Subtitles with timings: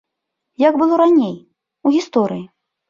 [0.67, 1.37] Як было раней,
[1.85, 2.45] у гісторыі?